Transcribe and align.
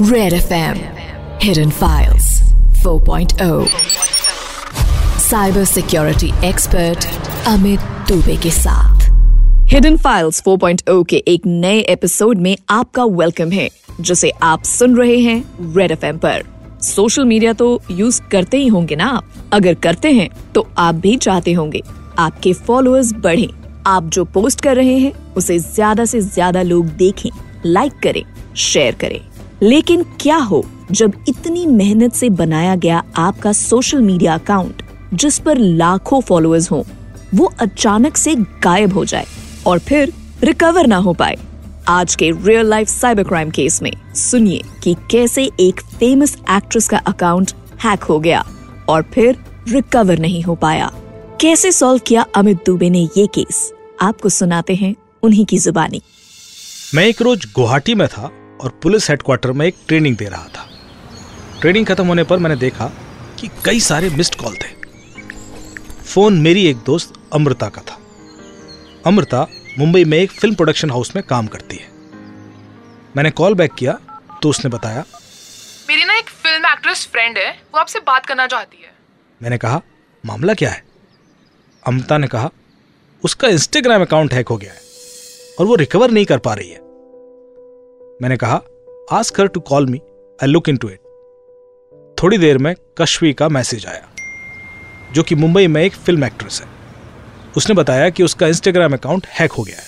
Red 0.00 0.32
FM 0.32 0.76
Hidden 1.40 1.72
Files. 1.72 2.26
4.0 2.82 3.66
Cyber 5.18 5.64
Security 5.66 6.28
Expert 6.40 7.06
Amit 7.44 7.80
Dubey 8.06 8.36
के 8.42 8.50
साथ. 8.50 9.08
Hidden 9.72 9.96
files 9.96 10.40
4.0 10.42 11.04
के 11.08 11.16
एक 11.28 11.46
नए 11.46 11.80
एपिसोड 11.80 12.38
में 12.38 12.56
आपका 12.70 13.04
वेलकम 13.04 13.50
है, 13.50 13.68
जिसे 14.00 14.30
आप 14.42 14.62
सुन 14.64 14.96
रहे 14.96 15.18
हैं 15.18 15.74
रेड 15.76 15.90
एफ़ 15.90 16.04
पर। 16.16 16.44
सोशल 16.84 17.24
मीडिया 17.24 17.52
तो 17.52 17.80
यूज़ 17.90 18.20
करते 18.32 18.56
ही 18.56 18.66
होंगे 18.66 18.96
ना 18.96 19.06
आप। 19.06 19.32
अगर 19.52 19.74
करते 19.74 20.12
हैं 20.12 20.28
तो 20.54 20.66
आप 20.78 20.94
भी 20.94 21.16
चाहते 21.16 21.52
होंगे। 21.52 21.82
आपके 22.18 22.52
फॉलोअर्स 22.52 23.12
बढ़े। 23.14 23.48
आप 23.86 24.04
जो 24.04 24.24
पोस्ट 24.26 24.60
कर 24.60 24.76
रहे 24.76 24.98
हैं, 24.98 25.12
उसे 25.34 25.58
ज़्यादा 25.58 26.04
से 26.04 26.20
ज़्यादा 26.20 26.62
लोग 26.62 26.86
देखें 26.96 27.30
लाइक 27.66 27.98
करें 28.02 28.22
शेयर 28.56 28.94
करें। 28.94 29.20
लेकिन 29.62 30.02
क्या 30.20 30.36
हो, 30.36 30.64
जब 30.92 31.12
इतनी 31.28 31.66
मेहनत 31.66 32.12
से 32.12 32.28
बनाया 32.30 32.74
गया 32.76 33.02
आपका 33.16 33.52
सोशल 33.52 34.00
मीडिया 34.00 34.34
अकाउंट 34.34 34.82
जिस 35.14 35.38
पर 35.38 35.58
लाखों 35.58 36.20
फॉलोअर्स 36.20 36.70
हों, 36.70 36.82
वो 37.34 37.52
अचानक 37.60 38.16
से 38.16 38.34
गायब 38.34 38.92
हो 38.92 39.04
जाए 39.04 39.26
और 39.66 39.78
फिर 39.78 40.12
रिकवर 40.42 40.86
ना 40.86 40.96
हो 40.96 41.12
पाए। 41.12 41.36
आज 41.88 42.14
के 42.14 42.30
real 42.30 42.66
life 42.66 42.88
cyber 42.88 43.24
crime 43.24 43.50
case 43.50 43.82
में, 43.82 43.92
सुनिए 44.14 44.62
कि 44.82 44.94
कैसे 45.10 45.50
एक 45.60 45.80
फ़ेमस 45.98 46.36
एक्ट्रेस 46.50 46.88
का 46.88 46.98
अकाउंट 46.98 47.52
हैक 47.84 48.02
हो 48.02 48.18
गया 48.20 48.44
और 48.88 49.04
फिर 49.14 49.36
रिकवर 49.68 50.18
नहीं 50.18 50.42
हो 50.42 50.54
पाया। 50.54 50.90
कैसे 51.40 51.72
सॉल्व 51.72 52.00
किया 52.06 52.26
अमित 52.36 52.64
दुबे 52.66 52.90
ने 52.90 53.08
ये 53.16 53.26
केस 53.26 53.70
आपको 54.02 54.28
सुनाते 54.28 54.74
हैं 54.74 54.94
उन्हीं 55.22 55.46
की 55.46 55.58
जुबानी। 55.58 56.02
मैं 56.94 57.04
एक 57.04 57.22
रोज 57.22 57.46
गुवाहाटी 57.54 57.94
में 57.94 58.08
था 58.08 58.30
और 58.60 58.78
पुलिस 58.82 59.08
हेडक्वार्टर 59.10 59.52
में 59.52 59.66
एक 59.66 59.76
ट्रेनिंग 59.88 60.16
दे 60.16 60.24
रहा 60.24 60.48
था। 60.48 60.68
ट्रेनिंग 61.60 61.86
खत्म 61.86 62.06
होने 62.06 62.24
पर 62.24 62.38
मैंने 62.38 62.56
देखा 62.56 62.90
कि 63.40 63.50
कई 63.64 63.80
सारे 63.80 64.10
मिस्ड 64.10 64.34
कॉल 64.34 64.54
थे। 64.54 64.76
फ़ोन 66.04 66.40
मेरी 66.40 66.66
एक 66.66 66.76
दोस्त 66.76 67.14
अमृता 67.32 67.68
का 67.68 67.82
था। 67.82 67.98
अमृता 69.06 69.46
मुंबई 69.78 70.04
में 70.04 70.18
एक 70.18 70.30
फ़िल्म 70.30 70.54
प्रोडक्शन 70.54 70.90
हाउस 70.90 71.14
में 71.16 71.22
काम 71.26 71.46
करती 71.46 71.76
है। 71.76 71.88
मैंने 73.16 73.30
कॉल 73.32 73.54
बैक 73.54 73.74
किया 73.74 73.98
तो 74.42 74.48
उसने 74.48 74.70
बताया 74.70 75.04
मेरी 75.88 76.04
ना 76.04 76.18
एक 76.18 76.28
फ़िल्म 76.28 76.66
एक्ट्रेस 76.66 77.06
फ्रेंड 77.12 77.38
है 77.38 77.50
वो 77.74 77.80
आपसे 77.80 77.98
बात 77.98 78.26
करना 78.26 78.46
चाहती 78.46 78.82
है। 78.82 78.92
मैंने 79.40 79.58
कहा 79.58 79.80
मामला 80.24 80.54
क्या 80.54 80.70
है? 80.70 80.82
अमृता 81.82 82.18
ने 82.18 82.26
कहा 82.26 82.50
उसका 83.22 83.48
इंस्टाग्राम 83.48 84.02
अकाउंट 84.02 84.32
हैक 84.34 84.48
हो 84.48 84.56
गया 84.56 84.72
है 84.72 84.80
और 85.58 85.66
वो 85.66 85.74
रिकवर 85.74 86.10
नहीं 86.10 86.24
कर 86.24 86.38
पा 86.38 86.54
रही 86.54 86.68
है। 86.70 86.87
मैंने 88.22 88.36
कहा 88.36 88.60
ask 89.12 89.40
her 89.40 89.46
to 89.46 89.60
call 89.60 89.86
me 89.86 90.00
I 90.38 90.46
look 90.46 90.68
into 90.76 90.88
it 90.88 91.00
थोड़ी 92.18 92.38
देर 92.38 92.58
में 92.58 92.74
कश्वी 92.98 93.32
का 93.32 93.48
मैसेज 93.48 93.86
आया 93.86 94.08
जो 95.12 95.22
कि 95.22 95.34
मुंबई 95.34 95.66
में 95.66 95.82
एक 95.82 95.94
फ़िल्म 95.96 96.24
एक्ट्रेस 96.24 96.60
है। 96.62 96.68
उसने 97.56 97.74
बताया 97.74 98.08
कि 98.10 98.22
उसका 98.22 98.46
इंस्टाग्राम 98.46 98.92
अकाउंट 98.92 99.26
हैक 99.30 99.52
हो 99.52 99.62
गया 99.62 99.76
है। 99.76 99.86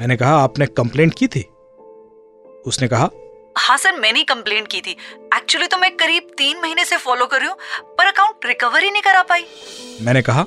मैंने 0.00 0.16
कहा 0.16 0.36
आपने 0.36 0.66
कंप्लेंट 0.66 1.14
की 1.14 1.26
थी? 1.26 1.44
उसने 2.66 2.88
कहा 2.88 3.10
हाँ 3.58 3.76
सर 3.78 4.00
मैंने 4.00 4.22
कंप्लेंट 4.24 4.68
की 4.68 4.80
थी। 4.80 4.96
एक्चुअली 5.36 5.66
तो 5.66 5.78
मैं 5.78 5.94
करीब 5.96 6.30
तीन 6.38 6.60
महीने 6.62 6.84
से 6.84 6.96
फॉलो 6.96 7.26
कर 7.26 7.40
रही 7.40 7.48
हूँ 7.48 7.56
पर 7.98 8.06
अकाउंट 8.06 8.46
रिकवर 8.46 8.82
ही 8.82 8.90
नहीं 8.90 9.02
करा 9.02 9.22
पाई। 9.22 9.44
मैंने 10.02 10.22
कहा 10.22 10.46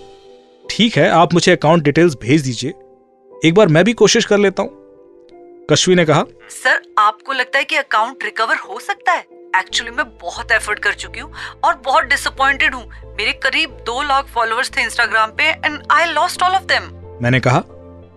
ठीक 0.66 0.98
है 0.98 1.10
आप 1.12 1.34
मुझे 1.34 1.52
अकाउंट 1.52 1.84
डिटेल्स 1.84 2.16
भेज 2.22 2.42
दीजिए। 2.42 2.74
एक 3.46 3.54
बार 3.56 3.68
मैं 3.68 3.84
भी 3.86 3.94
कोशिश 3.94 4.26
कर 4.26 4.38
लेता 4.38 4.64
हूँ। 4.64 4.79
कश्वी 5.70 5.96
ने 5.96 6.06
कहा 6.06 6.24
सर 6.50 6.82
आपको 6.98 7.34
लगता 7.34 7.60
है 7.60 7.66
कि 7.66 7.76
अकाउंट 7.76 8.24
रिकवर 8.24 8.58
हो 8.58 8.80
सकता 8.80 9.12
है? 9.12 9.26
एक्चुअली 9.56 9.92
मैं 9.92 10.06
बहुत 10.18 10.52
एफर्ट 10.52 10.80
कर 10.80 10.94
चुकी 10.94 11.20
हूँ 11.20 11.32
और 11.64 11.76
बहुत 11.76 12.04
डिसअपॉइंटेड 12.04 12.76
हूँ। 12.76 13.14
मेरे 13.18 13.34
करीब 13.34 13.70
दो 13.86 14.02
लाख 14.04 14.26
फॉलोअर्स 14.26 14.72
थे 14.78 14.82
इंस्टाग्राम 14.82 15.32
पे 15.32 15.44
and 15.44 15.82
I 15.92 16.06
lost 16.06 16.44
all 16.44 16.56
of 16.56 16.64
them 16.64 16.90
मैंने 17.24 17.40
कहा 17.40 17.64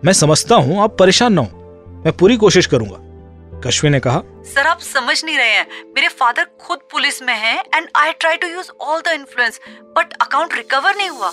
मैं 0.05 0.13
समझता 0.13 0.57
हूँ 0.57 0.83
आप 0.83 0.97
परेशान 0.99 1.33
ना 1.33 1.41
हो। 1.43 2.03
मैं 2.05 2.13
पूरी 2.13 2.37
कोशिश 2.37 2.67
करूँगा। 2.67 3.61
कश्वी 3.61 3.91
ने 3.91 4.01
कहा 4.01 4.23
सर 4.45 4.67
आप 4.67 4.81
समझ 4.81 5.25
नहीं 5.25 5.37
रहे 5.37 5.51
हैं। 5.51 5.67
मेरे 5.95 6.09
फादर 6.11 6.47
खुद 6.61 6.79
पुलिस 6.93 7.23
में 7.23 7.35
हैं 7.35 7.59
and 7.75 7.89
I 7.97 8.13
try 8.13 8.37
to 8.37 8.49
use 8.49 8.71
all 8.81 9.01
the 9.01 9.13
influence 9.15 9.61
but 9.97 10.15
account 10.21 10.55
recover 10.55 10.97
नहीं 10.97 11.11
हुआ। 11.11 11.33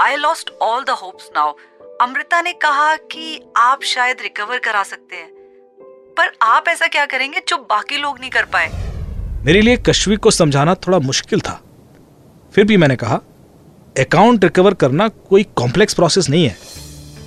I 0.00 0.16
lost 0.16 0.50
all 0.62 0.84
the 0.84 0.90
hopes 1.02 1.30
now 1.36 1.54
Amrita 2.02 2.40
ने 2.42 2.52
कहा 2.52 2.94
कि 3.12 3.40
आप 3.56 3.82
शायद 3.84 4.20
रिकवर 4.22 4.58
करा 4.58 4.82
सकते 4.82 5.16
हैं। 5.16 5.35
पर 6.16 6.30
आप 6.42 6.68
ऐसा 6.68 6.86
क्या 6.86 7.04
करेंगे 7.06 7.40
जो 7.48 7.56
बाकी 7.70 7.96
लोग 7.96 8.18
नहीं 8.20 8.30
कर 8.30 8.44
पाए? 8.52 8.70
मेरे 9.44 9.60
लिए 9.60 9.76
कश्वी 9.86 10.16
को 10.16 10.30
समझाना 10.30 10.74
थोड़ा 10.76 10.98
मुश्किल 10.98 11.40
था। 11.40 11.60
फिर 12.54 12.64
भी 12.64 12.76
मैंने 12.76 12.96
कहा, 12.96 13.20
अकाउंट 13.96 14.44
रिकवर 14.44 14.74
करना 14.74 15.08
कोई 15.08 15.42
कॉम्प्लेक्स 15.56 15.94
प्रोसेस 15.94 16.28
नहीं 16.30 16.44
है। 16.44 16.56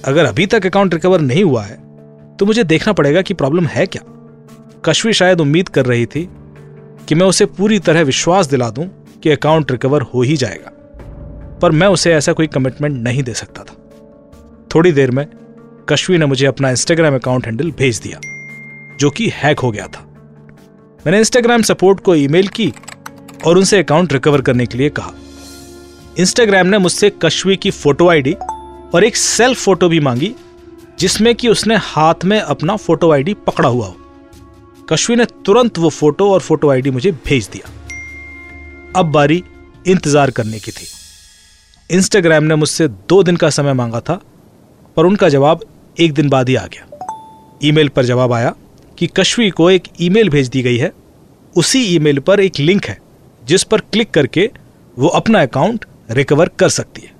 अगर 0.05 0.25
अभी 0.25 0.45
तक 0.45 0.65
अकाउंट 0.65 0.93
रिकवर 0.93 1.21
नहीं 1.21 1.43
हुआ 1.43 1.63
है 1.63 1.77
तो 2.37 2.45
मुझे 2.45 2.63
देखना 2.63 2.93
पड़ेगा 2.93 3.21
कि 3.21 3.33
प्रॉब्लम 3.33 3.65
है 3.65 3.85
क्या। 3.85 4.01
कश्वी 4.85 5.13
शायद 5.13 5.41
उम्मीद 5.41 5.69
कर 5.69 5.85
रही 5.85 6.05
थी 6.05 6.27
कि 7.07 7.15
मैं 7.15 7.25
उसे 7.27 7.45
पूरी 7.47 7.79
तरह 7.79 8.01
विश्वास 8.01 8.47
दिला 8.47 8.69
दूँ 8.69 8.85
कि 9.23 9.29
अकाउंट 9.29 9.71
रिकवर 9.71 10.01
हो 10.03 10.21
ही 10.21 10.37
जाएगा, 10.37 10.71
पर 11.61 11.71
मैं 11.71 11.87
उसे 11.87 12.13
ऐसा 12.13 12.33
कोई 12.33 12.47
कमिटमेंट 12.47 12.95
नहीं 12.97 13.23
दे 13.23 13.33
सकता 13.33 13.63
था। 13.63 13.75
थोड़ी 14.75 14.91
देर 14.91 15.11
में 15.11 15.25
कश्वी 15.89 16.17
ने 16.17 16.25
मुझे 16.25 16.45
अपना 16.45 16.69
इंस्टाग्राम 16.69 17.15
अकाउंट 17.15 17.45
हैंडल 17.45 17.71
भेज 17.71 17.99
दिया। 17.99 18.19
जो 18.99 19.09
कि 19.09 19.29
हैक 19.35 19.59
हो 19.59 19.71
गया 19.71 19.87
था। 19.87 20.05
मैंने 21.05 21.19
इंस्टाग्राम 21.19 21.61
सपोर्ट 21.61 21.99
को 21.99 22.15
ईमेल 22.15 22.47
की 22.47 22.73
और 23.45 23.57
उनसे 23.57 23.79
अकाउंट 23.79 24.13
रिकवर 24.13 24.41
करने 24.41 24.65
के 24.65 24.77
लिए 24.77 24.89
कहा। 24.89 25.13
इंस्टाग्राम 26.19 26.67
ने 26.67 26.77
मुझसे 26.77 27.09
कश्वी 27.21 27.55
की 27.57 27.71
फ़ोटो 27.71 28.07
आईडी 28.09 28.33
और 28.93 29.03
एक 29.03 29.15
सेल्फ 29.15 29.63
फ़ोटो 29.63 29.89
भी 29.89 29.99
मांगी, 29.99 30.33
जिसमें 30.99 31.33
कि 31.35 31.47
उसने 31.47 31.75
हाथ 31.75 32.25
में 32.25 32.39
अपना 32.39 32.75
फ़ोटो 32.77 33.11
आईडी 33.11 33.33
पकड़ा 33.47 33.69
हुआ 33.69 33.87
हो। 33.87 33.95
कश्वी 34.89 35.15
ने 35.15 35.25
तुरंत 35.45 35.77
वो 35.77 35.89
फ़ोटो 35.89 36.31
और 36.33 36.39
फ़ोटो 36.39 36.69
आईडी 36.69 36.91
मुझे 36.91 37.11
भेज 37.25 37.49
दिया। 37.53 37.69
अब 38.95 39.11
बारी 39.11 39.43
इंतज़ार 39.87 40.31
करने 40.31 40.59
की 40.59 40.71
थी। 40.71 40.87
इंस्टाग्राम 41.89 42.43
ने 42.43 42.55
मुझसे 42.55 42.87
दो 42.87 43.21
दिन 43.23 43.35
का 43.35 43.49
समय 43.49 43.73
मांगा 43.73 43.99
था, 43.99 44.21
पर 44.97 45.05
उनका 45.05 45.29
जवाब 45.29 45.63
एक 45.99 46.13
दिन 46.13 46.29
बाद 46.29 46.49
ही 46.49 46.55
आ 46.55 46.65
गया। 46.65 46.87
ईमेल 47.63 47.89
पर 47.89 48.05
जवाब 48.05 48.33
आया 48.33 48.53
कि 48.99 49.07
कश्वी 49.07 49.49
को 49.49 49.69
एक 49.71 49.83
ईमेल 50.01 50.29
भेज 50.29 50.47
दी 50.47 50.61
गई 50.61 50.77
है। 50.77 50.91
उसी 51.55 51.83
ईमेल 51.85 52.19
पर 52.19 52.39
एक 52.39 52.59
लिंक 52.59 52.85
है, 52.85 52.97
जिस 53.43 53.63
पर 53.63 53.81
क्लिक 53.83 54.11
करके 54.11 54.49
वो 54.97 55.07
अपना 55.07 55.41
अकाउंट 55.41 55.85
रिकवर 56.11 56.49
कर 56.49 56.69
सकती 56.69 57.01
है। 57.01 57.11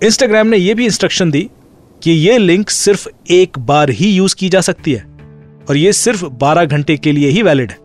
इंस्टाग्राम 0.00 0.46
ने 0.46 0.56
यह 0.56 0.74
भी 0.74 0.84
इंस्ट्रक्शन 0.84 1.30
दी 1.30 1.48
कि 2.02 2.12
यह 2.12 2.38
लिंक 2.38 2.70
सिर्फ़ 2.70 3.08
एक 3.30 3.58
बार 3.58 3.90
ही 3.90 4.10
यूज़ 4.10 4.36
की 4.36 4.48
जा 4.48 4.60
सकती 4.60 4.92
है, 4.92 5.04
और 5.68 5.76
यह 5.76 5.92
सिर्फ़ 5.92 6.24
12 6.38 6.64
घंटे 6.64 6.96
के 6.96 7.12
लिए 7.12 7.28
ही 7.28 7.42
वैलिड 7.42 7.70
है। 7.70 7.78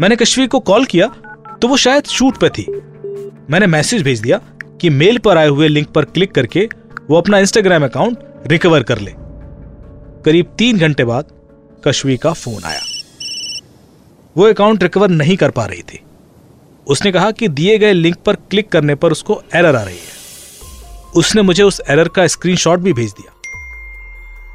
मैंने 0.00 0.16
कश्वी 0.16 0.46
को 0.46 0.60
कॉल 0.60 0.84
किया 0.84 1.06
तो 1.62 1.68
वो 1.68 1.76
शायद 1.76 2.04
शूट 2.04 2.36
पे 2.36 2.48
थी। 2.48 2.66
मैंने 3.50 3.66
मैसेज 3.66 4.02
भेज 4.02 4.20
दिया 4.20 4.40
कि 4.80 4.90
मेल 4.90 5.18
पर 5.18 5.38
आए 5.38 5.48
हुए 5.48 5.68
लिंक 5.68 5.88
पर 5.88 6.04
क्लिक 6.04 6.32
करके 6.32 6.68
वो 7.10 7.16
अपना 7.16 7.38
इंस्टाग्राम 7.38 7.84
अकाउंट 7.84 8.18
रिकवर 8.46 8.82
कर 8.82 8.98
ले। 8.98 9.12
करीब 10.24 10.54
तीन 10.58 10.78
घंटे 10.78 11.04
बाद 11.04 11.32
कश्वी 11.84 12.16
का 12.16 12.32
फ़ोन 12.32 12.64
आया। 12.64 12.80
वो 14.36 14.46
अकाउंट 14.46 14.82
रिकवर 14.82 15.08
नहीं 15.10 15.36
कर 15.36 15.50
पा 15.50 15.64
रही 15.64 15.82
थी। 15.82 16.00
उसने 16.86 17.12
कहा 17.12 17.30
कि 17.30 17.48
दिए 17.50 17.78
गए 17.78 17.92
लिंक 17.92 18.16
पर 18.16 18.36
क्लिक 18.50 18.68
करने 18.68 18.94
पर 18.94 19.12
उसको 19.12 19.40
एरर 19.54 19.76
आ 19.76 19.82
रही 19.82 19.96
है। 19.96 20.12
उसने 21.16 21.42
मुझे 21.42 21.62
उस 21.62 21.80
एरर 21.90 22.08
का 22.08 22.26
स्क्रीनशॉट 22.26 22.80
भी 22.80 22.92
भेज 22.92 23.10
दिया। 23.10 23.32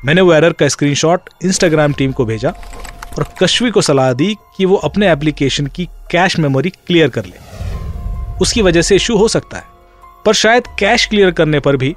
मैंने 0.06 0.22
वो 0.22 0.34
एरर 0.34 0.54
का 0.54 0.68
स्क्रीनशॉट 0.68 1.30
इंस्टाग्राम 1.46 1.94
टीम 1.94 2.12
को 2.12 2.26
भेजा 2.26 2.50
और 2.50 3.26
कश्वी 3.42 3.72
को 3.72 3.82
सलाह 3.82 4.12
दी 4.14 4.36
कि 4.58 4.66
वो 4.66 4.76
अपने 4.76 5.12
एप्लीकेशन 5.12 5.68
की 5.68 5.86
कैश 6.12 6.38
मेमोरी 6.40 6.70
क्लियर 6.70 7.10
कर 7.10 7.26
ले। 7.26 7.48
उसकी 8.42 8.62
वजह 8.62 8.82
से 8.82 8.96
इश्यू 8.96 9.18
हो 9.18 9.28
सकता 9.28 9.58
है, 9.58 9.64
पर 10.26 10.34
शायद 10.34 10.68
कैश 10.80 11.06
क्लियर 11.06 11.32
करने 11.32 11.60
पर 11.60 11.78
भी 11.78 11.96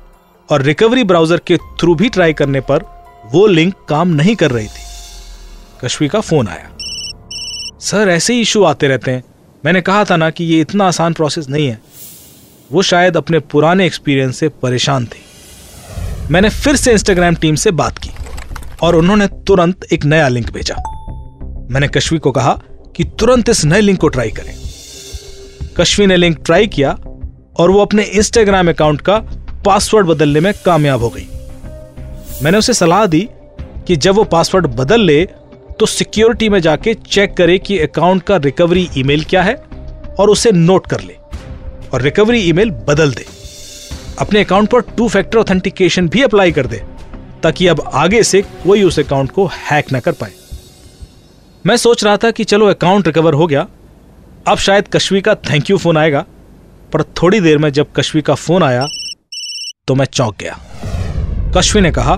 और 0.48 0.62
रिकवरी 0.62 1.04
ब्राउज़र 1.04 1.40
के 1.46 1.56
थ्रू 1.80 1.94
भी 1.94 2.08
ट्राई 2.08 2.32
करने 2.32 2.60
पर 2.62 2.84
वो 3.32 3.46
लिंक 3.46 3.74
काम 3.88 4.08
नहीं 4.10 4.34
कर 4.36 4.50
रही 4.50 4.66
थी। 4.66 4.90
कश्वी 5.84 6.08
का 6.08 6.20
फ़ोन 6.20 6.48
आया। 6.48 6.70
सर, 7.80 8.08
ऐसे 8.08 8.34
ही 8.34 8.40
इशू 8.40 8.64
आते 8.64 8.88
रहते 8.88 9.10
हैं। 9.10 9.24
मैंने 9.64 9.80
कहा 9.80 10.04
था 10.04 10.16
ना 10.16 10.30
कि 10.30 10.44
ये 10.44 10.60
इतना 10.60 10.84
आसान 10.84 11.12
प्रोसेस 11.12 11.48
नहीं 11.48 11.68
है। 11.68 11.80
वो 12.72 12.82
शायद 12.82 13.16
अपने 13.16 13.38
पुराने 13.38 13.86
एक्सपीरियंस 13.86 14.36
से 14.36 14.48
परेशान 14.48 15.06
थी। 15.06 15.22
मैंने 16.30 16.48
फिर 16.48 16.76
से 16.76 16.92
इंस्टाग्राम 16.92 17.34
टीम 17.34 17.54
से 17.54 17.70
बात 17.70 17.98
की 17.98 18.10
और 18.82 18.96
उन्होंने 18.96 19.26
तुरंत 19.26 19.84
एक 19.92 20.04
नया 20.04 20.28
लिंक 20.28 20.50
भेजा। 20.50 20.74
मैंने 21.70 21.88
कश्वी 21.88 22.18
को 22.18 22.30
कहा 22.30 22.60
कि 22.96 23.04
तुरंत 23.04 23.48
इस 23.48 23.64
नए 23.64 23.80
लिंक 23.80 24.00
को 24.00 24.08
ट्राई 24.08 24.30
करें। 24.30 24.56
कश्वी 25.76 26.06
ने 26.06 26.16
लिंक 26.16 26.38
ट्राई 26.44 26.66
किया 26.66 26.98
और 27.56 27.70
वो 27.70 27.80
अपने 27.82 28.02
इंस्टाग्राम 28.02 28.68
अकाउंट 28.68 29.00
का 29.00 29.18
पासवर्ड 29.66 30.06
बदलने 30.06 30.40
में 30.40 30.54
कामयाब 30.66 31.00
हो 31.00 31.08
गई। 31.08 31.28
मैंने 32.42 32.58
उसे 32.58 32.72
सलाह 32.72 33.06
दी 33.06 33.28
कि 33.86 33.96
जब 33.96 34.14
वो 34.14 34.24
पासवर्ड 34.24 34.66
बदल 34.66 35.00
ले 35.00 35.28
तो 35.80 35.86
सिक्योरिटी 35.86 36.48
में 36.48 36.58
जाके 36.60 36.94
चेक 36.94 37.34
करे 37.34 37.58
कि 37.58 37.78
अकाउंट 37.78 38.22
का 38.22 38.36
रिकवरी 38.36 38.88
ईमेल 38.98 39.24
क्या 39.24 39.42
है 39.42 39.54
और 40.18 40.30
उसे 40.30 40.52
नोट 40.52 40.86
कर 40.86 41.00
ले 41.00 41.16
और 41.94 42.02
रिकवरी 42.02 42.40
ईमेल 42.40 42.70
बदल 42.88 43.14
दे। 43.14 43.26
अपने 44.18 44.40
अकाउंट 44.40 44.70
पर 44.70 44.80
टू 44.96 45.08
फैक्टर 45.08 45.38
ऑथेंटिकेशन 45.38 46.08
भी 46.08 46.22
अप्लाई 46.22 46.52
कर 46.52 46.66
दे, 46.66 46.82
ताकि 47.42 47.66
अब 47.66 47.80
आगे 47.94 48.22
से 48.22 48.42
कोई 48.42 48.82
उस 48.82 48.98
अकाउंट 48.98 49.30
को 49.30 49.46
हैक 49.62 49.92
ना 49.92 50.00
कर 50.00 50.12
पाए। 50.12 50.32
मैं 51.64 51.76
सोच 51.76 52.04
रहा 52.04 52.16
था 52.16 52.30
कि 52.30 52.44
चलो 52.44 52.66
अकाउंट 52.66 53.06
रिकवर 53.06 53.34
हो 53.34 53.46
गया। 53.46 53.66
अब 54.48 54.58
शायद 54.58 54.88
कश्वी 54.88 55.20
का 55.20 55.34
थैंक 55.34 55.70
यू 55.70 55.78
फ़ोन 55.78 55.96
आएगा, 55.96 56.24
पर 56.92 57.02
थोड़ी 57.02 57.40
देर 57.40 57.58
में 57.58 57.70
जब 57.70 57.92
कश्वी 57.96 58.22
का 58.22 58.34
फ़ोन 58.34 58.62
आया 58.62 58.86
तो 59.88 59.94
मैं 59.94 60.06
चौंक 60.06 60.36
गया। 60.40 60.58
कश्वी 61.56 61.80
ने 61.80 61.90
कहा 61.90 62.16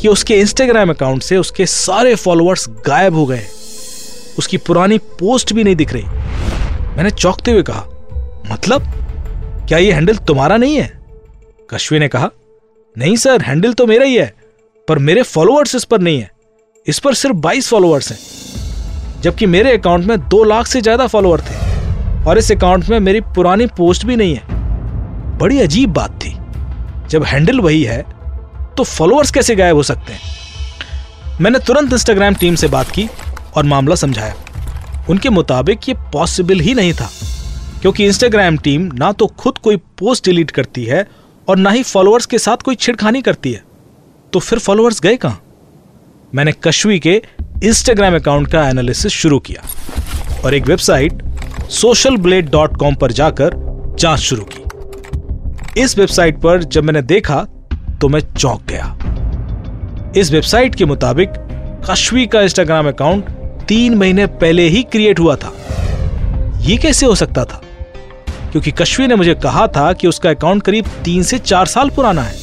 कि 0.00 0.08
उसके 0.08 0.38
इंस्टाग्राम 0.40 0.90
अकाउंट 0.90 1.22
से 1.22 1.36
उसके 1.36 1.66
सारे 1.66 2.14
फॉलोअर्स 2.14 2.68
गायब 2.86 3.14
हो 3.14 3.24
गए। 3.26 3.44
उसकी 4.38 4.56
पुरानी 4.56 4.98
पोस्ट 5.18 5.52
भी 5.52 5.64
नहीं 5.64 5.76
दिख 5.76 5.92
रही। 5.92 6.02
मैंने 6.96 7.10
चौंकते 7.10 7.50
हुए 7.50 7.62
कहा 7.62 7.86
मतलब? 8.50 8.82
क्या 9.68 9.78
ये 9.78 9.92
हैंडल 9.92 10.16
तुम्हारा 10.18 10.56
नहीं 10.56 10.76
है? 10.76 10.90
कश्वी 11.70 11.98
ने 11.98 12.08
कहा, 12.08 12.30
नहीं 12.96 13.16
सर 13.16 13.42
हैंडल 13.42 13.72
तो 13.72 13.86
मेरा 13.86 14.04
ही 14.04 14.14
है, 14.16 14.32
पर 14.88 14.98
मेरे 14.98 15.22
फॉलोअर्स 15.22 15.74
इस 15.74 15.84
पर 15.84 16.00
नहीं 16.00 16.20
है। 16.20 16.30
इस 16.86 16.98
पर 16.98 17.14
सिर्फ़ 17.14 17.36
22 17.38 17.68
फॉलोअर्स 17.68 18.10
हैं, 18.12 18.18
जबकि 19.22 19.46
मेरे 19.46 19.76
अकाउंट 19.78 20.04
में 20.04 20.18
दो 20.20 20.42
लाख 20.44 20.66
से 20.66 20.80
ज़्यादा 20.80 21.06
फॉलोअर 21.06 21.40
थे, 21.40 22.24
और 22.24 22.38
इस 22.38 22.50
अकाउंट 22.52 22.88
में 22.88 22.98
मेरी 23.00 23.20
पुरानी 23.36 23.66
पोस्ट 23.76 24.06
भी 24.06 24.16
नहीं 24.16 24.34
है। 24.34 25.38
बड़ी 25.38 25.60
अजीब 25.60 25.92
बात 25.92 26.18
थी। 26.24 26.34
जब 27.08 27.24
हैंडल 27.24 27.60
वही 27.60 27.82
है 27.84 28.04
तो 28.80 28.84
फॉलोअर्स 28.84 29.30
कैसे 29.30 29.54
गायब 29.56 29.76
हो 29.76 29.82
सकते 29.82 30.12
हैं? 30.12 30.20
मैंने 31.40 31.58
तुरंत 31.58 31.92
इंस्टाग्राम 31.92 32.34
टीम 32.34 32.54
से 32.54 32.68
बात 32.68 32.90
की 32.90 33.08
और 33.56 33.64
मामला 33.64 33.94
समझाया। 33.94 35.04
उनके 35.10 35.28
मुताबिक 35.28 35.88
ये 35.88 35.94
पॉसिबल 36.12 36.60
ही 36.60 36.74
नहीं 36.74 36.92
था, 36.92 37.08
क्योंकि 37.82 38.06
इंस्टाग्राम 38.06 38.56
टीम 38.58 38.90
ना 38.94 39.10
तो 39.12 39.26
खुद 39.38 39.58
कोई 39.58 39.76
पोस्ट 39.98 40.24
डिलीट 40.24 40.50
करती 40.50 40.84
है 40.84 41.06
और 41.48 41.56
ना 41.56 41.70
ही 41.70 41.82
फॉलोअर्स 41.82 42.26
के 42.26 42.38
साथ 42.38 42.56
कोई 42.56 42.74
छिड़खानी 42.76 43.22
करती 43.22 43.52
है। 43.52 43.62
तो 44.32 44.38
फिर 44.38 44.58
फॉलोअर्स 44.58 45.00
गए 45.00 45.16
कहाँ? 45.16 45.42
मैंने 46.34 46.52
कश्वी 46.64 46.98
के 46.98 47.20
इंस्टाग्राम 47.64 48.14
अकाउंट 48.14 48.52
का 48.52 48.68
एनालिसिस 48.68 49.12
शुरू 49.12 49.38
किया 49.40 49.68
और 50.44 50.54
एक 50.54 50.66
website 50.66 51.22
social 51.70 52.16
blade 52.18 52.50
dot 52.50 52.76
com 52.76 52.94
पर 52.94 53.12
जाकर 53.12 53.60
जाँच 54.00 54.20
शुरू 54.20 54.48
की। 54.52 55.82
इस 55.82 55.98
वेबसाइट 55.98 56.40
पर 56.40 56.62
जब 56.64 56.84
मैंने 56.84 57.02
देखा 57.04 57.46
तो 58.00 58.08
मैं 58.08 58.20
चौंक 58.34 58.62
गया। 58.68 60.12
इस 60.16 60.30
वेबसाइट 60.32 60.74
के 60.74 60.84
मुताबिक 60.84 61.32
कश्वी 61.90 62.26
का 62.26 62.40
इंस्टाग्राम 62.42 62.88
अकाउंट 62.88 63.24
तीन 63.68 63.94
महीने 63.94 64.26
पहले 64.26 64.68
ही 64.68 64.82
क्रिएट 64.82 65.18
हुआ 65.20 65.36
था। 65.36 65.52
यह 66.60 66.76
कैसे 66.76 67.06
हो 67.06 67.14
सकता 67.14 67.44
था? 67.44 67.60
क्योंकि 68.52 68.70
कश्वी 68.70 69.06
ने 69.06 69.14
मुझे 69.14 69.34
कहा 69.34 69.66
था 69.66 69.92
कि 69.92 70.08
उसका 70.08 70.30
अकाउंट 70.30 70.62
करीब 70.62 70.86
तीन 71.04 71.22
से 71.22 71.38
चार 71.38 71.66
साल 71.66 71.90
पुराना 71.90 72.22
है। 72.22 72.34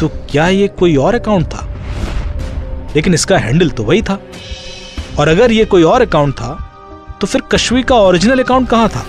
तो 0.00 0.08
क्या 0.30 0.48
ये 0.48 0.68
कोई 0.68 0.96
और 0.96 1.14
अकाउंट 1.14 1.46
था? 1.46 1.66
लेकिन 2.96 3.14
इसका 3.14 3.38
हैंडल 3.38 3.70
तो 3.70 3.82
वही 3.82 4.02
था। 4.02 4.18
और 5.18 5.28
अगर 5.28 5.52
ये 5.52 5.64
कोई 5.64 5.82
और 5.82 6.02
अकाउंट 6.02 6.34
था 6.34 6.54
तो 7.20 7.26
फिर 7.26 7.42
कश्वी 7.52 7.82
का 7.82 7.96
ओरिजिनल 7.96 8.38
अकाउंट 8.38 8.68
कहाँ 8.68 8.88
था? 8.88 9.04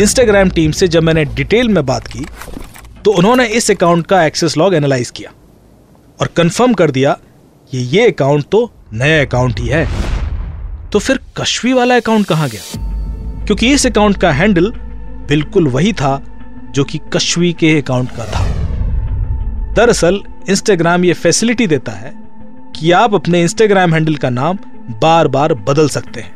इंस्टाग्राम 0.00 0.50
टीम 0.50 0.70
से 0.70 0.88
जब 0.88 1.02
मैंने 1.02 1.24
डिटेल 1.24 1.68
में 1.68 1.84
बात 1.86 2.06
की 2.06 2.26
तो 3.06 3.10
उन्होंने 3.10 3.44
इस 3.46 3.70
अकाउंट 3.70 4.06
का 4.06 4.22
एक्सेस 4.24 4.56
लॉग 4.56 4.74
एनालाइज 4.74 5.10
किया 5.10 5.30
और 6.20 6.26
कंफर्म 6.26 6.72
कर 6.74 6.90
दिया 6.90 7.12
कि 7.72 7.78
ये 7.88 8.06
अकाउंट 8.10 8.44
तो 8.52 8.70
नया 8.92 9.20
अकाउंट 9.24 9.60
ही 9.60 9.66
है। 9.68 9.84
तो 10.90 10.98
फिर 10.98 11.20
कश्वी 11.36 11.72
वाला 11.72 11.96
अकाउंट 11.96 12.26
कहाँ 12.26 12.48
गया? 12.48 13.44
क्योंकि 13.44 13.72
इस 13.72 13.86
अकाउंट 13.86 14.16
का 14.20 14.32
हैंडल 14.32 14.72
बिल्कुल 15.28 15.68
वही 15.68 15.92
था 15.92 16.20
जो 16.70 16.84
कि 16.84 17.00
कश्वी 17.12 17.52
के 17.52 17.70
अकाउंट 17.80 18.10
का 18.10 18.24
था। 18.24 18.44
दरअसल 19.74 20.20
इंस्टाग्राम 20.50 21.04
ये 21.04 21.12
फैसिलिटी 21.12 21.66
देता 21.66 21.92
है 21.92 22.12
कि 22.76 22.90
आप 22.92 23.14
अपने 23.14 23.42
इंस्टाग्राम 23.42 23.94
हैंडल 23.94 24.16
का 24.16 24.30
नाम 24.30 24.58
बार 25.02 25.28
बार 25.28 25.54
बदल 25.62 25.88
सकते 25.88 26.20
हैं। 26.20 26.34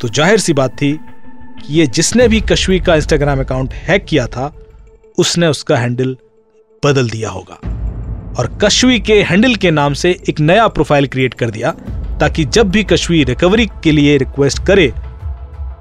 तो 0.00 0.08
ज़ाहिर 0.08 0.38
सी 0.38 0.52
बात 0.52 0.80
थी 0.82 0.92
कि 1.58 1.74
ये 1.74 1.86
जिसने 1.88 2.28
भी 2.28 2.40
कश्वी 2.50 2.80
का 2.80 2.94
इंस्टाग्राम 2.94 3.40
अकाउंट 3.40 3.74
हैक 3.82 4.04
किया 4.04 4.26
था 4.26 4.52
उसने 5.20 5.46
उसका 5.46 5.76
हैंडल 5.76 6.16
बदल 6.82 7.10
दिया 7.10 7.30
होगा। 7.30 7.54
और 8.32 8.46
कश्वी 8.62 8.98
के 9.00 9.22
हैंडल 9.22 9.54
के 9.54 9.70
नाम 9.70 9.94
से 9.94 10.10
एक 10.28 10.40
नया 10.40 10.66
प्रोफ़ाइल 10.68 11.06
क्रिएट 11.06 11.34
कर 11.34 11.50
दिया, 11.50 11.70
ताकि 12.20 12.44
जब 12.46 12.70
भी 12.70 12.84
कश्वी 12.84 13.22
रिकवरी 13.24 13.66
के 13.84 13.92
लिए 13.92 14.16
रिक्वेस्ट 14.18 14.64
करे 14.66 14.92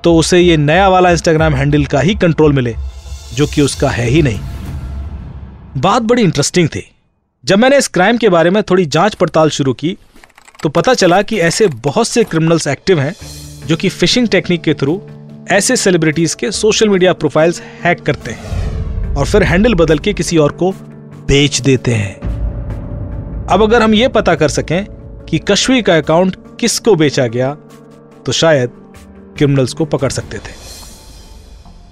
तो 0.03 0.15
उसे 0.17 0.39
ये 0.39 0.57
नया 0.57 0.87
वाला 0.89 1.09
इंस्टाग्राम 1.11 1.55
हैंडल 1.55 1.85
का 1.85 1.99
ही 1.99 2.15
कंट्रोल 2.15 2.53
मिले, 2.53 2.75
जो 3.33 3.47
कि 3.47 3.61
उसका 3.61 3.89
है 3.89 4.07
ही 4.07 4.21
नहीं। 4.21 4.39
बात 5.77 6.01
बड़ी 6.01 6.21
इंटरेस्टिंग 6.21 6.67
थी। 6.67 6.83
जब 7.43 7.59
मैंने 7.59 7.77
इस 7.77 7.87
क्राइम 7.87 8.17
के 8.17 8.29
बारे 8.29 8.49
में 8.49 8.61
थोड़ी 8.63 8.85
जाँच 8.87 9.15
पड़ताल 9.15 9.49
शुरू 9.49 9.73
की 9.73 9.97
तो 10.63 10.69
पता 10.69 10.93
चला 10.93 11.21
कि 11.21 11.39
ऐसे 11.39 11.67
बहुत 11.83 12.07
से 12.07 12.23
क्रिमिनल्स 12.23 12.67
एक्टिव 12.67 12.99
हैं, 12.99 13.13
जो 13.67 13.75
कि 13.75 13.89
फिशिंग 13.89 14.27
टेक्निक 14.27 14.61
के 14.61 14.73
थ्रू 14.73 15.01
ऐसे 15.51 15.75
सेलिब्रिटीज 15.75 16.33
के 16.33 16.51
सोशल 16.51 16.89
मीडिया 16.89 17.13
प्रोफाइल्स 17.13 17.61
हैक 17.83 18.01
करते 18.01 18.31
हैं। 18.31 18.78
और 19.19 19.25
फिर 19.25 19.43
हैंडल 19.43 19.73
बदल 19.73 19.99
के 19.99 20.13
किसी 20.13 20.37
और 20.37 20.51
को 20.51 20.71
बेच 21.27 21.59
देते 21.61 21.93
हैं। 21.93 22.15
अब 23.45 23.63
अगर 23.63 23.81
हम 23.81 23.93
ये 23.93 24.07
पता 24.07 24.35
कर 24.35 24.49
सकें 24.49 24.85
कि 25.29 25.39
कश्वी 25.39 25.81
का 25.81 25.97
अकाउंट 25.97 26.35
किसको 26.59 26.95
बेचा 26.95 27.27
गया 27.27 27.53
तो 28.25 28.31
शायद 28.31 28.69
क्रिमिनल्स 29.37 29.73
को 29.73 29.85
पकड़ 29.85 30.11
सकते 30.11 30.37
थे। 30.37 30.53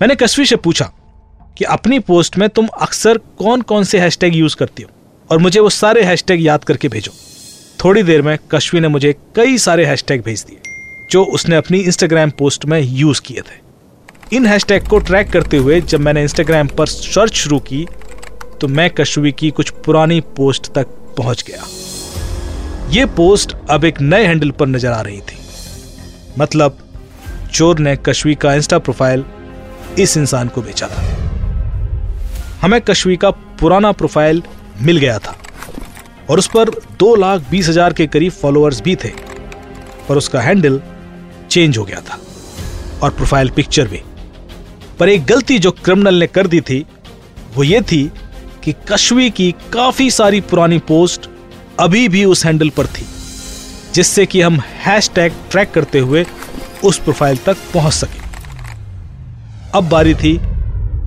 मैंने 0.02 0.16
कश्वी 0.16 0.46
से 0.46 0.56
पूछा 0.56 0.92
कि 1.58 1.66
अपनी 1.66 2.00
पोस्ट 2.00 2.38
में 2.38 2.48
तुम 2.50 2.68
अक्सर 2.82 3.18
कौन 3.18 3.62
कौन 3.62 3.84
से 3.84 4.00
हैशटैग 4.00 4.36
यूज़ 4.36 4.56
करती 4.56 4.84
हो? 4.84 4.90
और 5.32 5.38
मुझे 5.38 5.60
वो 5.60 5.70
सारे 5.70 6.04
हैशटैग 6.04 6.46
याद 6.46 6.64
करके 6.64 6.88
भेजो। 6.88 7.12
थोड़ी 7.84 8.04
देर 8.04 8.22
में 8.22 8.38
कश्वी 8.52 8.80
ने 8.80 8.88
मुझे 8.88 9.16
कई 9.36 9.58
सारे 9.58 9.86
हैशटैग 9.86 10.24
भेज 10.24 10.46
दिए, 10.50 10.60
जो 11.12 11.24
उसने 11.26 11.56
अपनी 11.56 11.78
इंस्टाग्राम 11.78 12.30
पोस्ट 12.30 12.66
में 12.66 12.82
यूज़ 12.82 13.22
किए 13.22 13.42
थे। 13.42 13.67
इन 14.34 14.46
हैशटैग 14.46 14.88
को 14.88 14.98
ट्रैक 15.00 15.30
करते 15.32 15.58
हुए 15.58 15.80
जब 15.82 16.00
मैंने 16.00 16.22
इंस्टाग्राम 16.22 16.68
पर 16.78 16.88
सर्च 16.88 17.34
शुरू 17.34 17.60
की 17.68 17.86
तो 18.62 18.68
मैं 18.68 18.90
कश्वी 18.90 19.32
की 19.32 19.50
कुछ 19.52 19.70
पुरानी 19.86 20.20
पोस्ट 20.38 20.68
तक 20.74 20.88
पहुँच 21.18 21.44
गया। 21.48 21.64
ये 22.92 23.06
पोस्ट 23.16 23.56
अब 23.70 23.86
एक 23.86 24.02
नए 24.02 24.26
हैंडल 24.26 24.52
पर 24.52 24.68
नज़र 24.68 24.92
आ 24.92 25.00
रही 25.02 25.20
थी। 25.22 25.38
मतलब 26.40 26.78
चोर 27.54 27.80
ने 27.80 27.96
कश्वी 27.98 28.36
का 28.36 28.54
इंस्टा 28.54 28.80
प्रोफ़ाइल 28.80 29.24
इस 30.00 30.18
इंसान 30.18 30.48
को 30.48 30.62
बेचा 30.62 30.88
था। 30.88 31.04
हमें 32.62 32.80
कश्वी 32.82 33.18
का 33.18 33.30
पुराना 33.32 33.92
प्रोफ़ाइल 33.94 34.44
मिल 34.82 34.98
गया 34.98 35.18
था 35.20 35.36
और 36.30 36.40
उस 36.40 36.48
पर 36.56 36.70
दो 37.00 37.16
लाख 37.16 37.50
बीस 37.52 37.70
हज़ार 37.70 37.94
के 37.94 38.08
करीब 38.08 38.32
फॉलोअर्स 38.34 38.82
भी 38.82 38.96
थे, 38.96 39.12
पर 40.10 40.18
उसका 40.18 40.42
हैंडल 40.42 40.82
चेंज 41.50 41.78
हो 41.78 41.84
गया 41.86 42.02
था 42.02 42.20
और 43.04 43.10
प्रोफ़ाइल 43.12 43.50
पिक्चर 43.50 43.88
भी। 43.88 44.02
पर 45.00 45.10
एक 45.10 45.26
गलती 45.26 45.58
जो 45.60 45.72
क्रिमिनल 45.74 46.16
ने 46.16 46.28
कर 46.28 46.48
दी 46.48 46.62
थी, 46.62 46.86
वो 47.56 47.64
ये 47.64 47.82
थी 47.82 48.04
कि 48.64 48.74
कश्वी 48.90 49.30
की 49.30 49.52
काफ़ी 49.74 50.10
सारी 50.12 50.42
पुरानी 50.44 50.78
पोस्ट 50.88 51.30
अभी 51.80 52.08
भी 52.10 52.24
उस 52.26 52.46
हैंडल 52.46 52.70
पर 52.70 52.88
थी, 52.88 53.06
जिससे 53.94 54.26
कि 54.26 54.42
हम 54.42 54.60
हैशटैग 54.86 55.34
ट्रैक 55.52 55.72
करते 55.72 56.00
हुए 56.00 56.26
उस 56.84 56.98
प्रोफ़ाइल 57.00 57.38
तक 57.46 57.58
पहुँच 57.74 57.94
सके। 57.94 58.26
अब 59.76 59.90
बारी 59.90 60.14
थी 60.16 60.34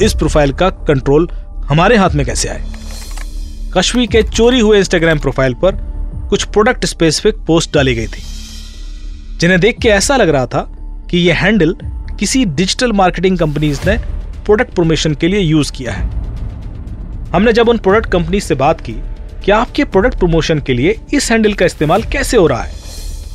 इस 0.02 0.14
प्रोफ़ाइल 0.14 0.52
का 0.52 0.68
कंट्रोल 0.70 1.28
हमारे 1.68 1.96
हाथ 1.96 2.10
में 2.10 2.24
कैसे 2.26 2.48
आए। 2.48 2.64
कश्मी 3.74 4.06
के 4.06 4.22
चोरी 4.22 4.60
हुए 4.60 4.78
इंस्टाग्राम 4.78 5.18
प्रोफ़ाइल 5.18 5.54
पर 5.54 5.76
कुछ 6.30 6.44
प्रोडक्ट 6.44 6.86
स्पेसिफिक 6.86 7.36
पोस्ट 7.46 7.74
डाली 7.74 7.94
गई 7.94 8.06
थी, 8.06 8.22
जिन्हें 9.38 9.60
देख 9.60 9.78
के 9.78 9.88
ऐसा 9.88 10.16
लग 10.16 10.28
रहा 10.28 10.46
था 10.46 10.66
कि 11.10 11.18
यह 11.18 11.36
हैंडल 11.36 11.76
किसी 12.20 12.44
डिजिटल 12.44 12.92
मार्केटिंग 12.92 13.38
कंपनीज़ 13.38 13.80
ने 13.86 13.96
प्रोडक्ट 14.44 14.74
प्रमोशन 14.74 15.14
के 15.14 15.28
लिए 15.28 15.40
यूज़ 15.40 15.72
किया 15.72 15.92
है। 15.92 16.02
हमने 17.30 17.52
जब 17.52 17.68
उन 17.68 17.78
प्रोडक्ट 17.78 18.10
कंपनी 18.12 18.40
से 18.40 18.54
बात 18.54 18.80
की 18.80 18.92
कि 19.44 19.52
आपके 19.52 19.84
प्रोडक्ट 19.84 20.18
प्रमोशन 20.18 20.58
के 20.58 20.74
लिए 20.74 20.98
इस 21.14 21.30
हैंडल 21.30 21.54
का 21.54 21.66
इस्तेमाल 21.66 22.02
कैसे 22.02 22.36
हो 22.36 22.46
रहा 22.46 22.62
है? 22.62 22.74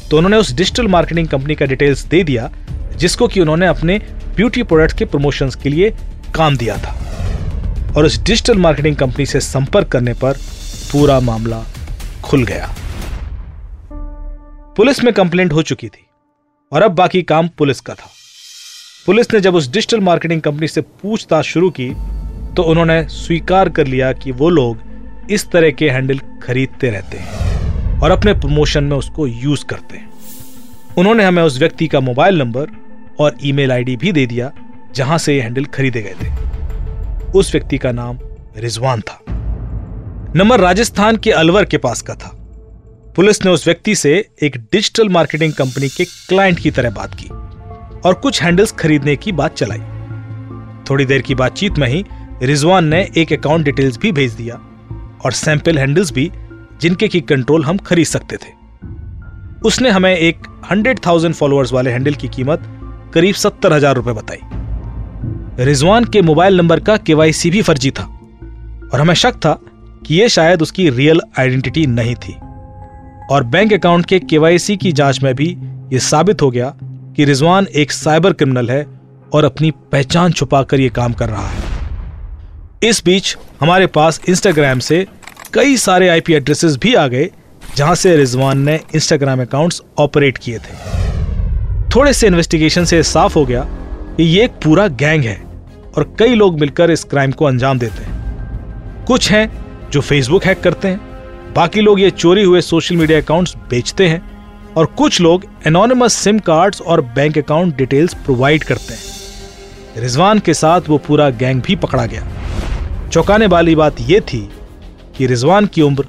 तो 0.10 0.18
उन्होंने 0.18 0.38
उस 0.38 0.54
डिजिटल 0.54 0.88
मार्केटिंग 0.88 1.28
कंपनी 1.28 1.56
का 1.56 1.66
डिटेल्स 1.66 2.06
दे 2.06 2.24
दिया, 2.24 2.52
जिसको 2.98 3.28
कि 3.28 3.42
उन्होंने 3.42 3.68
अपने 3.68 4.00
ब्यूटी 4.36 4.64
प्रोडक्ट 4.64 4.98
के 4.98 5.06
प्रमोशन 5.06 5.50
के 5.50 5.70
लिए 5.70 5.90
काम 6.36 6.58
दिया 6.58 6.78
था। 6.78 6.98
और 7.98 8.06
उस 8.06 8.24
डिजिटल 8.24 8.58
मार्केटिंग 8.58 8.96
कंपनी 8.96 9.26
से 9.26 9.40
संपर्क 9.40 9.88
करने 9.88 10.14
पर 10.14 10.34
पूरा 10.92 11.20
मामला 11.20 11.64
खुल 12.24 12.44
गया। 12.44 12.76
पुलिस 14.78 15.04
में 15.04 15.14
कंप्लेंट 15.14 15.54
हो 15.54 15.62
चुकी 15.62 15.88
थी, 15.88 16.06
और 16.72 16.82
अब 16.82 16.92
बाकी 16.92 17.22
काम 17.24 17.48
पुलिस 17.48 17.80
का 17.80 17.94
था। 17.94 18.10
पुलिस 19.06 19.34
ने 19.34 19.40
जब 19.40 19.56
उस 19.56 19.72
डिजिटल 19.72 20.00
मार्केटिंग 20.00 20.42
कंपनी 20.42 20.68
से 20.68 20.82
पूछताछ 20.82 21.46
शुरू 21.46 21.70
की 21.70 21.90
तो 22.56 22.64
उन्होंने 22.64 23.04
स्वीकार 23.04 23.70
कर 23.70 23.88
लिया 23.88 24.14
कि 24.14 24.32
वो 24.32 24.50
लोग 24.50 24.78
इस 25.32 25.48
तरह 25.52 25.72
के 25.72 25.90
हैंडल 25.90 26.20
खरीदते 26.44 26.90
रहते 26.90 27.18
हैं 27.18 28.00
और 28.02 28.12
अपने 28.12 28.34
प्रमोशन 28.34 28.84
में 28.84 28.98
उसको 28.98 29.28
यूज़ 29.28 29.66
करते 29.66 29.98
हैं। 29.98 30.14
उन्होंने 30.98 31.24
हमें 31.24 31.44
उस 31.44 31.60
व्यक्ति 31.60 31.88
का 31.88 32.00
मोबाइल 32.00 32.40
नंबर 32.40 32.68
और 33.20 33.38
ईमेल 33.44 33.72
आईडी 33.72 33.96
भी 33.96 34.12
दे 34.12 34.26
दिया, 34.26 34.52
जहाँ 34.96 35.18
से 35.18 35.36
ये 35.36 35.42
हैंडल 35.42 35.66
खरीदे 35.66 36.02
गए 36.02 36.16
थे। 36.24 37.32
उस 37.32 37.54
व्यक्ति 37.56 37.78
का 37.78 37.92
नाम 37.92 38.20
रिजवान 38.58 39.02
था। 39.02 39.22
नंबर 40.36 40.60
राजस्थान 40.60 41.18
के 41.18 41.32
अलवर 41.32 41.66
के 41.66 41.78
पास 41.78 42.02
का 42.02 42.14
था। 42.14 42.32
पुलिस 43.16 43.46
ने 43.46 43.52
उस 43.52 43.68
व्यक्ति 43.68 43.96
से 43.96 44.30
एक 44.44 44.58
डिजिटल 44.72 45.10
मार्केटिंग 45.10 45.54
कंपनी 45.54 45.90
के 45.90 46.06
क्लाइंट 46.06 46.60
की 46.60 46.72
तरह 46.72 46.90
बात 46.90 47.16
की। 47.16 47.30
और 48.06 48.14
कुछ 48.14 48.42
हैंडल्स 48.44 48.72
खरीदने 48.72 49.16
की 49.16 49.32
बात 49.32 49.56
चलाई। 49.56 49.80
थोड़ी 50.90 51.06
देर 51.06 51.22
की 51.22 51.36
बातचीत 51.36 51.78
में 51.78 51.88
ही 51.88 52.04
रिजवान 52.44 52.86
ने 52.86 53.08
एक 53.18 53.34
अकाउंट 53.34 53.66
डिटेल्स 53.66 53.98
भी 53.98 54.12
भेज 54.12 54.34
दिया 54.34 54.56
और 55.26 55.32
सैंपल 55.32 55.78
हैंडल्स 55.78 56.12
भी, 56.14 56.32
जिनके 56.82 57.08
की 57.08 57.22
कंट्रोल 57.22 57.64
हम 57.66 57.78
खरीद 57.78 58.06
सकते 58.06 58.38
थे। 58.38 58.54
उसने 59.66 59.90
हमें 59.90 60.16
एक 60.16 60.48
हंड्रेड 60.72 61.00
थाउज़ेंड 61.06 61.36
फॉलोअर्स 61.36 61.74
वाले 61.74 61.92
हैंडल 61.92 62.14
की 62.14 62.28
कीमत 62.28 62.64
करीब 63.14 63.36
सत्तर 63.36 63.74
हज़ार 63.74 63.96
रुपए 63.96 64.12
बताई। 64.12 65.66
रिजवान 65.66 66.06
के 66.06 66.22
मोबाइल 66.22 66.58
नंबर 66.58 66.80
का 66.80 66.98
केवाईसी 66.98 67.50
भी 67.50 67.62
फर्जी 67.62 67.92
था 67.92 68.04
और 68.04 69.00
हमें 69.02 69.14
शक 69.14 69.36
था 69.36 69.60
कि 70.06 70.16
यह 70.16 70.28
शायद 70.28 70.62
उसकी 70.62 70.90
रियल 70.90 71.22
आइडेंटिटी 71.40 71.86
नहीं 71.88 72.16
थी। 72.16 72.34
और 73.32 73.44
बैंक 73.44 73.74
अकाउंट 73.74 74.06
के 74.06 74.20
केवाईसी 74.20 74.78
की 74.78 74.92
जाँच 74.92 75.24
में 75.24 75.34
भी 75.36 75.48
यह 75.94 76.00
साबित 76.00 76.42
हो 76.42 76.50
गया 76.52 76.74
कि 77.16 77.26
रिजवान 77.26 77.68
एक 77.76 77.92
साइबर 77.92 78.34
क्रिमिनल 78.34 78.70
है 78.70 78.86
और 79.34 79.46
अपनी 79.46 79.72
पहचान 79.92 80.32
छुपाकर 80.32 80.80
यह 80.80 80.90
काम 80.90 81.14
कर 81.14 81.30
रहा 81.30 81.48
है। 81.48 81.64
इस 82.84 83.04
बीच 83.06 83.38
हमारे 83.62 83.88
पास 83.88 84.22
इंस्टाग्राम 84.30 84.80
से 84.80 85.06
कई 85.54 85.78
सारे 85.78 86.10
आईपी 86.10 86.34
एड्रेसेस 86.34 86.76
भी 86.78 86.94
आ 86.94 87.08
गए, 87.08 87.30
जहाँ 87.76 87.96
से 87.96 88.16
रिजवान 88.18 88.60
ने 88.60 88.80
इंस्टाग्राम 88.96 89.42
अकाउंट्स 89.42 89.82
ऑपरेट 90.00 90.38
किए 90.38 90.58
थे। 90.58 90.94
थोड़े 91.96 92.14
से 92.14 92.28
इन्वेस्टिगेशन 92.28 92.86
से 92.86 93.04
साफ़ 93.04 93.34
हो 93.36 93.46
गया 93.46 93.64
कि 94.18 94.24
ये 94.24 94.44
एक 94.44 94.52
पूरा 94.64 94.88
गैंग 94.88 95.24
है 95.24 95.42
और 95.98 96.16
कई 96.20 96.34
लोग 96.34 96.60
मिलकर 96.60 96.92
इस 96.92 97.04
क्राइम 97.04 97.32
को 97.32 97.46
अंजाम 97.46 97.80
देते 97.80 98.04
हैं। 98.04 99.06
कुछ 99.06 99.32
हैं 99.32 99.50
जो 99.92 100.02
फेसबुक 100.02 100.46
हैक 100.46 100.62
करते 100.62 100.88
हैं, 100.88 101.00
बाकी 101.54 101.82
लोग 101.82 102.00
ये 102.00 102.12
चोरी 102.12 102.44
हुए 102.44 102.62
सोशल 102.62 102.96
मीडिया 102.96 103.22
अकाउंट्स 103.22 103.56
बेचते 103.70 104.08
हैं। 104.08 104.35
और 104.78 104.86
कुछ 104.86 105.22
लोग 105.22 105.46
एनोनिमस 105.68 106.14
सिम 106.14 106.40
कार्ड्स 106.40 106.82
और 106.82 107.02
बैंक 107.02 107.38
अकाउंट 107.38 107.76
डिटेल्स 107.76 108.14
प्रोवाइड 108.14 108.64
करते 108.64 108.94
हैं। 108.94 109.02
रिजवान 109.98 110.40
के 110.40 110.54
साथ 110.54 110.82
वो 110.88 110.98
पूरा 110.98 111.30
गैंग 111.30 111.62
भी 111.62 111.76
पकड़ा 111.76 112.06
गया। 112.06 112.28
चौंकाने 113.10 113.48
वाली 113.48 113.76
बात 113.76 113.96
यह 114.02 114.20
थी 114.20 114.50
कि 115.18 115.28
रिजवान 115.28 115.66
की 115.66 115.82
उम्र 115.82 116.06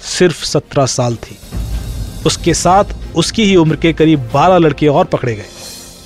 सिर्फ़ 0.00 0.44
सत्रह 0.44 0.86
साल 0.86 1.16
थी। 1.16 1.38
उसके 2.26 2.54
साथ 2.54 2.84
उसकी 3.16 3.44
ही 3.44 3.56
उम्र 3.56 3.76
के 3.76 3.92
करीब 3.92 4.30
बारह 4.34 4.58
लड़के 4.58 4.88
और 4.88 5.04
पकड़े 5.04 5.34
गए। 5.34 5.44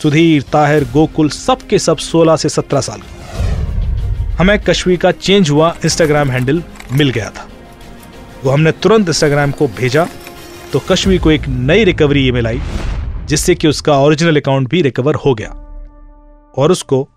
सुधीर, 0.02 0.42
ताहिर, 0.42 0.84
गोकुल 0.84 1.28
सब 1.28 1.58
के 1.62 1.78
सब 1.78 1.96
सोलह 1.96 2.36
से 2.36 2.48
सत्रह 2.48 2.80
साल। 2.80 3.00
के 3.00 4.32
हमें 4.34 4.62
कश्मी 4.62 4.96
का 4.96 5.12
चेंज 5.12 5.50
हुआ 5.50 5.76
इंस्टाग्राम 5.84 6.30
हैंडल 6.30 6.62
मिल 6.92 7.10
गया 7.10 7.30
था। 7.30 7.48
वो 8.44 8.50
हमने 8.50 8.72
तुरंत 8.72 9.08
इंस्टाग्राम 9.08 9.50
को 9.50 9.66
भेजा 9.66 10.06
तो 10.72 10.78
कश्मी 10.78 11.18
को 11.18 11.30
एक 11.30 11.48
नई 11.48 11.84
रिकवरी 11.84 12.26
ईमेल 12.28 12.46
आई 12.46 12.60
जिससे 13.26 13.54
कि 13.54 13.68
उसका 13.68 13.98
ओरिजिनल 13.98 14.36
अकाउंट 14.36 14.68
भी 14.68 14.82
रिकवर 14.82 15.14
हो 15.14 15.34
गया 15.34 15.48
और 16.56 16.72
उसको 16.72 17.08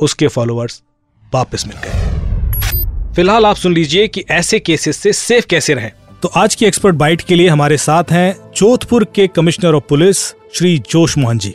उसके 0.00 0.28
फॉलोअर्स 0.28 0.82
वापस 1.34 1.64
मिल 1.66 1.76
गए। 1.76 3.14
फ़िलहाल 3.14 3.46
आप 3.46 3.56
सुन 3.56 3.74
लीजिए 3.74 4.08
कि 4.08 4.24
ऐसे 4.30 4.58
केसेस 4.58 4.96
से 4.96 5.12
सेफ़ 5.12 5.46
कैसे 5.46 5.74
रहें। 5.74 5.90
तो 6.22 6.28
आज 6.28 6.54
की 6.54 6.66
एक्सपर्ट 6.66 6.94
बाइट 6.94 7.20
के 7.20 7.34
लिए 7.34 7.48
हमारे 7.48 7.76
साथ 7.76 8.04
हैं 8.10 8.34
जोधपुर 8.56 9.04
के 9.04 9.26
कमिश्नर 9.26 9.74
ऑफ़ 9.74 9.84
पुलिस 9.88 10.18
श्री 10.54 10.78
जोश 10.90 11.18
मोहन 11.18 11.38
जी। 11.38 11.54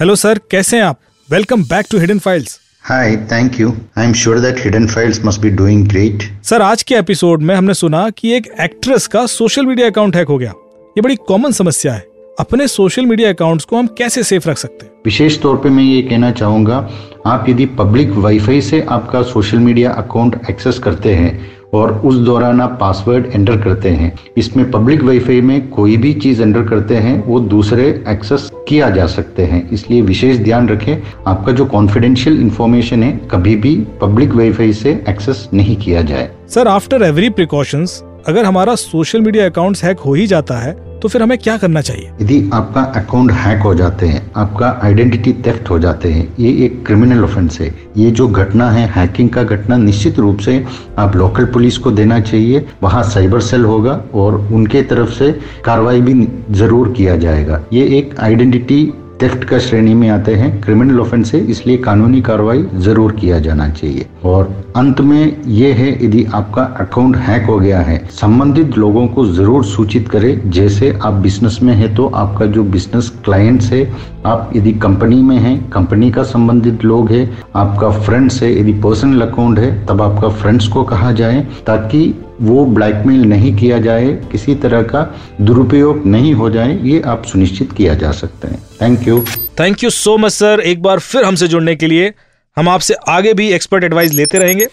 हेलो 0.00 0.16
सर 0.16 0.40
कैसे 0.50 0.76
हैं 0.76 0.84
आप? 0.84 1.00
Welcome 1.30 1.64
back 1.64 1.86
to 1.90 1.98
Hidden 1.98 2.18
Files 2.18 2.58
hi 2.82 3.16
thank 3.32 3.60
you 3.60 3.72
I 3.98 4.06
am 4.06 4.12
sure 4.12 4.38
that 4.40 4.64
Hidden 4.64 4.86
Files 4.86 5.24
must 5.24 5.40
be 5.40 5.50
doing 5.50 5.88
great 5.88 6.44
sir 6.44 6.62
आज 6.62 6.82
के 6.82 6.94
एपिसोड 6.94 7.42
में 7.42 7.54
हमने 7.54 7.74
सुना 7.74 8.08
कि 8.10 8.32
एक 8.32 8.52
एक्ट्रेस 8.60 9.06
का 9.06 9.26
सोशल 9.26 9.66
मीडिया 9.66 9.86
अकाउंट 9.86 10.16
हैक 10.16 10.28
हो 10.28 10.38
गया। 10.38 10.52
ये 10.98 11.02
बड़ी 11.02 11.16
कॉमन 11.16 11.52
समस्या 11.52 11.92
है। 11.92 12.06
अपने 12.40 12.66
सोशल 12.68 13.06
मीडिया 13.06 13.28
अकाउंट्स 13.28 13.64
को 13.64 13.76
हम 13.76 13.86
कैसे 13.98 14.22
सेफ़ 14.22 14.48
रख 14.48 14.58
सकते 14.58 14.86
हैं? 14.86 14.92
विशेष 15.04 15.40
तौर 15.40 15.56
पे 15.56 15.68
मैं 15.68 15.82
ये 15.82 16.00
कहना 16.02 16.30
चाहूँगा 16.30 16.88
आप 17.26 17.48
यदि 17.48 17.66
पब्लिक 17.66 18.10
वाईफाई 18.10 18.60
से 18.60 18.80
आपका 18.88 19.22
सोशल 19.22 19.58
मीडिया 19.58 19.90
अकाउंट 19.92 20.40
एक्सेस 20.50 20.78
करते 20.78 21.14
हैं 21.14 21.30
और 21.74 21.92
उस 21.98 22.14
दौरान 22.16 22.60
आप 22.60 22.76
पासवर्ड 22.80 23.26
एंटर 23.26 23.60
करते 23.60 23.90
हैं 23.90 24.12
इसमें 24.38 24.70
पब्लिक 24.70 25.02
वाईफाई 25.02 25.40
में 25.40 25.68
कोई 25.68 25.96
भी 25.96 26.12
चीज़ 26.14 26.42
एंटर 26.42 26.64
करते 26.68 26.96
हैं 26.96 27.22
वो 27.26 27.40
दूसरे 27.54 27.86
एक्सेस 28.08 28.50
किया 28.68 28.90
जा 28.90 29.06
सकते 29.06 29.42
हैं। 29.42 29.68
इसलिए 29.70 30.02
विशेष 30.02 30.38
ध्यान 30.38 30.68
रखें 30.68 30.96
आपका 31.26 31.52
जो 31.52 31.66
कॉन्फिडेंशियल 31.66 32.40
इंफॉर्मेशन 32.40 33.02
है 33.02 33.12
कभी 33.30 33.54
भी 33.56 33.76
पब्लिक 34.00 34.34
वाईफाई 34.34 34.72
से 34.72 34.98
एक्सेस 35.08 35.48
नहीं 35.54 35.76
किया 35.76 36.02
जाए। 36.02 36.30
सर 36.48 36.68
आफ्टर 36.68 37.02
एवरी 37.02 37.30
प्रिकॉशंस 37.30 38.02
अगर 38.28 38.44
हमारा 38.44 38.74
सोशल 38.74 39.20
मीडिया 39.20 39.46
अकाउंट 39.46 39.78
हैक 39.84 39.98
हो 39.98 40.14
ही 40.14 40.26
जाता 40.26 40.58
है 40.58 40.87
तो 41.02 41.08
फिर 41.08 41.22
हमें 41.22 41.36
क्या 41.38 41.56
करना 41.58 41.80
चाहिए? 41.80 42.10
यदि 42.20 42.38
आपका 42.54 42.82
अकाउंट 42.96 43.30
हैक 43.32 43.62
हो 43.62 43.74
जाते 43.74 44.06
हैं, 44.06 44.22
आपका 44.36 44.68
आइडेंटिटी 44.84 45.32
थेफ्ट 45.46 45.70
हो 45.70 45.78
जाते 45.78 46.12
हैं, 46.12 46.26
ये 46.40 46.50
एक 46.64 46.84
क्रिमिनल 46.86 47.24
ऑफेंस 47.24 47.60
है। 47.60 47.72
ये 47.96 48.10
जो 48.10 48.28
घटना 48.28 48.70
है 48.70 48.86
हैकिंग 48.92 49.30
का 49.30 49.42
घटना, 49.44 49.76
निश्चित 49.76 50.18
रूप 50.18 50.38
से 50.38 50.64
आप 50.98 51.16
लोकल 51.16 51.44
पुलिस 51.46 51.78
को 51.78 51.90
देना 51.90 52.20
चाहिए, 52.20 52.66
वहाँ 52.82 53.02
साइबर 53.04 53.40
सेल 53.40 53.64
होगा 53.64 54.00
और 54.14 54.40
उनके 54.52 54.82
तरफ़ 54.84 55.10
से 55.10 55.32
कार्रवाई 55.64 56.00
भी 56.00 56.26
ज़रूर 56.52 56.92
किया 56.92 57.16
जाएगा। 57.16 57.60
ये 57.72 57.86
एक 57.98 58.18
आइडेंटिटी 58.20 58.84
थेफ्ट 59.22 59.44
का 59.44 59.58
श्रेणी 59.58 59.94
में 59.94 60.08
आते 60.08 60.34
हैं। 60.34 60.60
क्रिमिनल 60.62 61.00
ऑफेंस 61.00 61.32
है, 61.34 61.40
इसलिए 61.46 61.76
कानूनी 61.78 62.20
कार्रवाई 62.20 62.64
ज़रूर 62.76 63.12
किया 63.12 63.38
जाना 63.38 63.68
चाहिए। 63.70 64.06
और 64.24 64.44
अंत 64.76 65.00
में 65.00 65.42
ये 65.46 65.72
है, 65.72 65.88
यदि 66.04 66.24
आपका 66.24 66.62
अकाउंट 66.80 67.16
हैक 67.18 67.46
हो 67.46 67.58
गया 67.58 67.80
है, 67.80 67.98
संबंधित 68.12 68.76
लोगों 68.78 69.06
को 69.08 69.26
ज़रूर 69.26 69.64
सूचित 69.64 70.08
करें। 70.08 70.50
जैसे 70.50 70.92
आप 71.02 71.14
बिज़नेस 71.14 71.58
में 71.62 71.74
है 71.74 71.94
तो 71.94 72.06
आपका 72.16 72.46
जो 72.46 72.64
बिज़नेस 72.66 73.08
क्लाइंट्स 73.24 73.72
है 73.72 73.82
आप 74.28 74.50
यदि 74.56 74.72
कंपनी 74.76 75.16
में 75.22 75.36
हैं 75.36 75.56
कंपनी 75.70 76.10
का 76.10 76.22
संबंधित 76.24 76.84
लोग 76.84 77.10
है, 77.12 77.24
आपका 77.56 77.90
फ्रेंड्स 78.00 78.42
है, 78.42 78.50
यदि 78.60 78.72
पर्सनल 78.80 79.22
अकाउंट 79.22 79.58
है, 79.58 79.86
तब 79.86 80.02
आपका 80.02 80.28
फ्रेंड्स 80.30 80.68
को 80.68 80.82
कहा 80.84 81.12
जाए 81.12 81.40
ताकि 81.66 82.14
वो 82.40 82.64
ब्लैकमेल 82.66 83.24
नहीं 83.24 83.54
किया 83.56 83.78
जाए, 83.78 84.12
किसी 84.32 84.54
तरह 84.56 84.82
का 84.84 85.02
दुरुपयोग 85.40 86.06
नहीं 86.06 86.32
हो 86.34 86.50
जाए, 86.50 86.78
ये 86.78 87.00
आप 87.06 87.24
सुनिश्चित 87.24 87.72
किया 87.72 87.94
जा 87.94 88.10
सकते 88.12 88.48
हैं। 88.48 88.58
Thank 88.82 89.08
you 89.08 89.20
thank 89.60 89.84
you 89.84 89.90
so 89.90 90.16
much 90.18 90.32
sir 90.32 90.60
एक 90.62 90.82
बार 90.82 90.98
फिर 91.00 91.24
हमसे 91.24 91.48
जुड़ने 91.48 91.76
के 91.76 91.86
लिए 91.86 92.12
हम 92.56 92.68
आपसे 92.68 92.94
आगे 93.08 93.32
भी 93.34 93.48
एक्सपर्ट 93.52 93.84
एडवाइस 93.84 94.12
लेते 94.14 94.38
रहेंगे। 94.38 94.66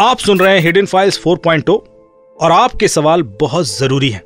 आप 0.00 0.18
सुन 0.18 0.38
रहे 0.38 0.54
हैं 0.54 0.62
हिडन 0.62 0.86
फाइल्स 0.86 1.20
4.0 1.20 1.78
और 2.38 2.52
आपके 2.52 2.88
सवाल 2.88 3.22
बहुत 3.40 3.66
ज़रूरी 3.68 4.10
हैं, 4.10 4.22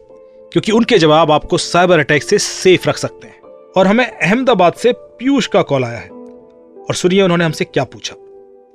क्योंकि 0.53 0.73
उनके 0.73 0.99
जवाब 0.99 1.31
आपको 1.31 1.59
साइबर 1.59 1.99
अटैक 1.99 2.23
से 2.23 2.39
सेफ़ 2.41 2.89
रख 2.89 2.97
सकते 2.99 3.27
हैं। 3.27 3.41
और 3.77 3.87
हमें 3.87 4.05
अहमदाबाद 4.07 4.73
से 4.73 4.93
पीयूष 4.93 5.47
का 5.47 5.61
कॉल 5.63 5.85
आया 5.85 5.99
है। 5.99 6.09
और 6.09 6.95
सुनिए 6.95 7.23
उन्होंने 7.23 7.45
हमसे 7.45 7.65
क्या 7.65 7.85
पूछा। 7.85 8.17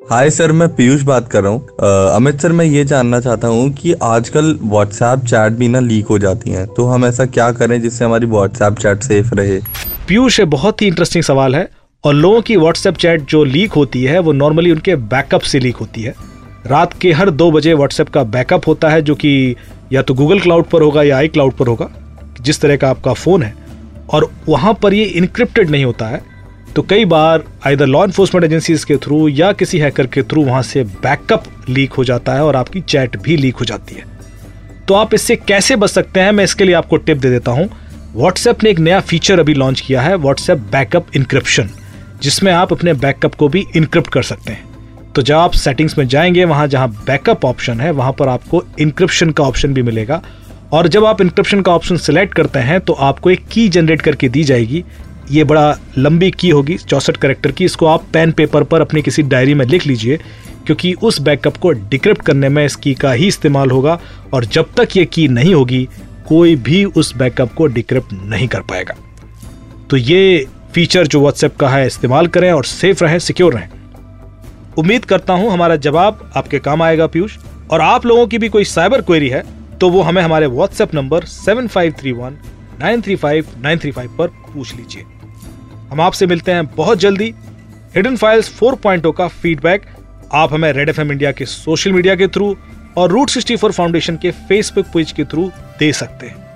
हाय 0.02 0.30
सर 0.30 0.52
मैं 0.52 0.68
पीयूष 0.76 1.02
बात 1.02 1.28
कर 1.32 1.44
रहा 1.44 1.52
हूँ। 1.52 2.16
अमित 2.16 2.42
सर 2.42 2.52
मैं 2.52 2.66
ये 2.66 2.84
जानना 2.86 3.20
चाहता 3.20 3.48
हूँ 3.48 3.70
कि 3.72 3.94
आजकल 4.04 4.58
व्हाट्सएप 4.64 5.26
चैट 5.26 5.54
भी 5.54 5.68
ना 5.68 5.80
लीक 5.80 6.08
हो 6.08 6.18
जाती 6.20 6.52
हैं 6.52 6.66
तो 6.68 6.86
हम 6.86 7.06
ऐसा 7.06 7.26
क्या 7.26 7.52
करें 7.52 7.82
जिससे 7.82 8.06
हमारी 8.06 8.26
व्हाट्सएप 8.26 8.78
चैट 8.80 9.04
सेफ़ 9.04 9.34
रहे? 9.34 9.60
पीयूष 10.08 10.40
बहुत 10.42 10.82
ही 10.82 10.88
इंटरेस्टिंग 10.88 11.24
सवाल 11.24 11.56
है 11.56 11.68
और 12.04 12.14
लोगों 12.14 12.42
की 12.42 12.58
व्हाट्सएप 12.58 12.96
चैट 12.96 13.22
जो 13.22 13.44
लीक 13.44 13.74
होती 13.74 14.04
है 14.04 14.20
वो 14.20 14.32
नॉर्मली 14.34 14.72
उनके 14.72 14.96
बैकअप 14.96 15.42
से 15.42 15.60
लीक 15.60 15.76
होती 15.76 16.02
है। 16.02 16.16
रात 16.68 16.94
के 16.94 17.12
हर 17.12 17.30
दो 17.30 17.52
बजे 17.52 17.74
व्हाट्सएप 17.74 18.10
का 18.10 18.24
बैकअप 18.26 18.68
होता 18.68 18.90
है 18.90 19.02
जो 19.02 19.16
कि 19.16 19.56
या 19.94 20.02
तो 20.02 20.14
गूगल 20.14 20.40
क्लाउड 20.40 20.66
पर 20.66 20.82
होगा 20.82 21.04
या 21.04 21.18
आई 21.18 21.28
क्लाउड 21.28 21.54
पर 21.54 21.68
होगा 21.68 21.90
जिस 22.42 22.62
तरह 22.62 22.78
का 22.78 22.90
आपका 22.90 23.14
फ़ोन 23.14 23.44
है। 23.44 23.54
और 24.10 24.30
वहाँ 24.48 24.74
पर 24.74 24.94
ये 24.94 25.04
इनक्रिप्टेड 25.04 25.70
नहीं 25.70 25.86
होता 25.86 26.06
है 26.06 26.22
तो 26.76 26.82
कई 26.82 27.06
बार 27.06 27.44
आइधर 27.66 27.86
लॉ 27.86 28.04
इन्फोर्समेंट 28.06 28.46
एजेंसीज 28.46 28.84
के 28.84 28.96
थ्रू 28.98 29.28
या 29.28 29.52
किसी 29.52 29.80
हैकर 29.80 30.08
के 30.08 30.24
थ्रू 30.24 30.44
वहाँ 30.46 30.62
से 30.62 30.84
बैकअप 30.84 31.44
लीक 31.70 31.94
हो 31.94 32.04
जाता 32.04 32.34
है 32.34 32.44
और 32.46 32.56
आपकी 32.56 32.82
चैट 32.82 33.18
भी 33.22 33.38
लीक 33.38 33.56
हो 33.56 33.66
जाती 33.66 33.96
है। 33.96 34.04
तो 34.88 34.94
आप 34.94 35.14
इससे 35.14 35.36
कैसे 35.36 35.76
बच 35.76 35.90
सकते 35.90 36.20
हैं? 36.20 36.32
मैं 36.32 36.44
इसके 36.44 36.64
लिए 36.64 36.76
आपको 36.76 36.98
टिप 36.98 37.18
दे 37.18 37.30
देता 37.30 37.52
हूँ। 37.52 37.70
व्हाट्सएप 38.16 38.64
ने 38.64 38.70
एक 38.70 38.80
नया 38.80 39.00
फीचर 39.00 39.40
अभी 39.40 39.54
लॉन्च 39.54 39.82
किया 39.82 40.02
है 40.02 40.16
व्हाट्सएप 40.16 40.58
बैकअप 40.72 41.16
इंक्रिप्शन 41.16 41.70
जिसमें 42.22 42.52
आप 42.52 42.72
अपने 42.74 42.94
बैकअप 42.94 43.36
को 43.36 43.48
भी 43.48 43.66
इनक्रिप्ट 43.76 44.12
कर 44.12 44.24
सकते 44.24 44.52
हैं। 44.52 44.66
तो 45.16 45.22
जब 45.22 45.36
आप 45.36 45.52
सेटिंग्स 45.52 45.98
में 45.98 46.08
जाएँगे, 46.08 46.46
वहाँ 46.46 46.68
जहाँ 46.68 46.90
बैकअप 47.08 47.46
ऑप्शन 47.46 47.80
है, 47.82 47.92
वहाँ 47.92 48.14
पर 48.14 48.28
आपको 48.28 48.64
इंक्रिप्शन 48.80 49.32
का 49.32 49.44
ऑप्शन 49.44 49.74
भी 49.74 49.82
मिलेगा। 49.82 50.22
और 50.74 50.88
जब 50.88 51.06
आप 51.06 51.22
इंक्रिप्शन 51.22 51.62
का 51.62 51.72
ऑप्शन 51.72 51.98
सिलेक्ट 51.98 52.34
करते 52.34 52.60
हैं 52.60 52.80
तो 52.82 52.94
आपको 52.94 53.30
एक 53.32 53.46
की 53.52 53.68
जनरेट 53.70 54.02
करके 54.02 54.30
दी 54.30 54.44
जाएगी। 54.44 54.84
ये 55.32 55.44
बड़ा 55.44 55.78
लंबी 55.98 56.30
की 56.32 56.50
होगी, 56.50 56.78
चौंसठ 56.78 57.18
करेक्टर 57.18 57.52
की। 57.52 57.66
इसको 57.66 57.86
आप 57.86 58.04
पेन 58.14 58.32
पेपर 58.32 58.64
पर 58.64 58.82
अपनी 58.82 59.02
किसी 59.02 59.24
डायरी 59.24 59.54
में 59.54 59.66
लिख 59.66 59.86
लीजिए, 59.88 60.18
क्योंकि 60.66 60.94
उस 60.94 61.20
बैकअप 61.22 61.58
को 61.58 61.72
डिक्रिप्ट 61.72 62.22
करने 62.22 62.50
में 62.50 62.64
इस 62.66 62.76
की 62.76 62.94
का 62.94 63.12
ही 63.12 63.28
इस्तेमाल 63.28 63.72
होगा, 63.72 64.00
और 64.34 64.46
जब 64.46 64.74
तक 64.78 64.98
ये 64.98 65.06
की 65.06 65.28
नहीं 65.28 65.54
होगी, 65.54 65.88
कोई 66.28 66.56
भी 66.58 66.84
उस 66.86 67.16
बैकअप 67.18 67.54
को 67.54 67.66
डिक्रिप्ट 67.68 68.14
नहीं 68.14 68.48
कर 68.48 68.62
पाएगा। 68.62 68.96
तो 69.90 69.98
ये 69.98 70.48
फीचर 70.74 71.08
जो 71.08 71.20
व्हाट्सएप 71.20 71.56
का 71.56 71.70
है, 71.70 71.86
इस्तेमाल 71.88 72.28
करें 72.28 72.52
और 72.52 72.66
सेफ़ 72.66 73.04
रहें 73.04 73.20
सिक्योर 73.20 73.54
रहें। 73.54 73.70
उम्मीद 74.78 75.06
करता 75.06 75.34
हूँ 75.34 75.52
हमारा 75.52 75.76
जवाब 75.76 76.32
आपके 76.36 76.60
काम 76.60 76.82
आएगा, 76.82 77.08
पीयूष। 77.08 77.38
और 77.72 77.82
आप 77.82 78.06
लोगों 78.06 78.28
की 78.28 78.38
भी 78.38 78.50
कोई 78.50 78.64
साइबर 78.66 79.02
क्वेरी 79.02 79.30
है 79.30 79.44
तो 79.82 79.90
वो 79.90 80.02
हमें 80.02 80.22
हमारे 80.22 80.48
WhatsApp 80.48 80.94
number 80.94 81.24
seven 81.24 81.68
five 81.68 81.94
three 82.00 82.12
one 82.12 82.38
nine 82.80 83.02
three 83.02 83.16
five 83.16 83.48
nine 83.58 83.80
three 83.80 83.92
five 83.92 84.16
पर 84.18 84.28
पूछ 84.28 84.76
लीजिए। 84.76 85.04
हम 85.90 86.02
आपसे 86.02 86.28
मिलते 86.28 86.52
हैं 86.52 86.76
बहुत 86.76 86.98
जल्दी। 86.98 87.34
हिडन 87.96 88.16
फाइल्स 88.16 88.60
4.0 88.60 89.14
का 89.18 89.28
फीडबैक 89.28 89.82
आप 90.34 90.54
हमें 90.54 90.74
रेड 90.74 90.90
एफएम 90.90 91.12
इंडिया 91.12 91.32
के 91.32 91.46
सोशल 91.46 91.94
मीडिया 91.94 92.16
के 92.16 92.28
थ्रू 92.28 92.58
और 92.98 93.10
रूट 93.10 93.30
64 93.30 93.72
फाउंडेशन 93.72 94.16
के 94.16 94.32
फेसबुक 94.32 94.86
पेज 94.86 95.12
के 95.12 95.24
थ्रू 95.24 95.52
दे 95.80 95.94
सकते 95.94 96.28
हैं। 96.28 96.48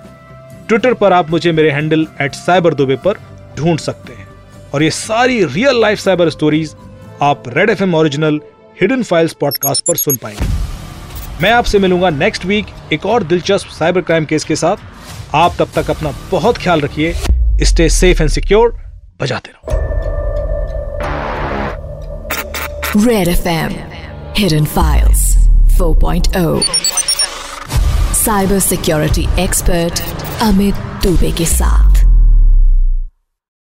ट्विटर 0.68 0.94
पर 0.94 1.12
आप 1.12 1.30
मुझे 1.30 1.52
मेरे 1.52 1.70
हैंडल 1.70 2.06
एट 2.20 2.34
साइबर 2.34 2.74
दुबे 2.74 2.96
पर 2.96 3.14
ढूंढ 3.56 3.78
सकते 3.78 4.12
हैं। 4.12 4.28
और 4.74 4.82
ये 4.82 4.90
सारी 4.90 5.44
रियल 5.44 5.80
लाइफ 5.80 5.98
साइबर 5.98 6.30
स्टोरीज 6.30 6.76
आप 7.22 7.44
Red 7.48 7.70
FM 7.70 7.94
original 7.94 8.40
Hidden 8.80 9.02
Files 9.02 9.32
podcast 9.32 9.86
पर 9.86 9.96
सुन 9.96 10.16
पाएँगे। 10.16 10.51
मैं 11.40 11.50
आपसे 11.50 11.78
मिलूँगा 11.78 12.10
नेक्स्ट 12.10 12.44
वीक 12.44 12.66
एक 12.92 13.06
और 13.06 13.22
दिलचस्प 13.22 13.68
साइबर 13.68 14.00
क्राइम 14.00 14.24
केस 14.24 14.44
के 14.44 14.56
साथ। 14.56 14.76
आप 15.34 15.54
तब 15.58 15.68
तक 15.74 15.90
अपना 15.90 16.12
बहुत 16.30 16.58
ख्याल 16.58 16.80
रखिए। 16.80 17.14
स्टे 17.62 17.88
सेफ़ 17.88 18.22
एंड 18.22 18.30
सिक्योर 18.30 18.76
बजाते 19.20 19.50
रहो। 19.52 19.78
Red 23.04 23.28
FM 23.28 23.72
Hidden 24.38 24.66
Files 24.76 25.20
4.0 25.78 26.62
cyber 28.14 28.58
security 28.58 29.28
expert 29.38 30.02
Amit 30.42 30.74
Dubey 30.74 31.32
के 31.32 31.46
साथ। 31.46 31.91